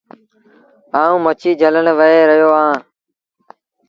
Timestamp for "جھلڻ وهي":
1.61-2.17